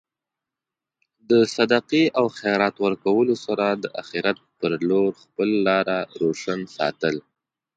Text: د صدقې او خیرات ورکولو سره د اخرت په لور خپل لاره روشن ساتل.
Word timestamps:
د 1.29 1.31
صدقې 1.55 2.03
او 2.19 2.25
خیرات 2.39 2.75
ورکولو 2.85 3.33
سره 3.45 3.65
د 3.83 3.85
اخرت 4.01 4.37
په 4.59 4.67
لور 4.89 5.11
خپل 5.23 5.49
لاره 5.67 5.97
روشن 6.21 6.59
ساتل. 6.75 7.15